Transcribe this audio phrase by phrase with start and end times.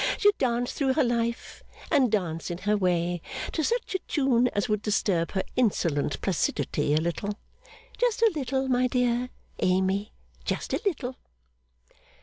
[0.17, 4.67] should dance through her life, and dance in her way, to such a tune as
[4.67, 7.37] would disturb her insolent placidity a little.
[7.99, 9.29] Just a little, my dear
[9.59, 10.11] Amy,
[10.43, 11.17] just a little!